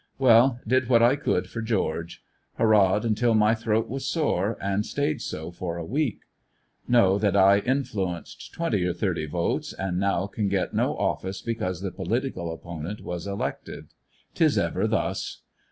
[0.17, 2.23] Well, did what I could for George.;
[2.57, 6.21] hurrahed until my throat was sore and stayed so for a week;
[6.87, 11.81] know that I influenced twenty or thirty votes, and now can get no office because
[11.81, 13.89] the political opponent was elected.
[14.33, 15.43] 'Tis ever thus.